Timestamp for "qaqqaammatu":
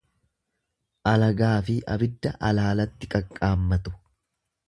3.17-3.97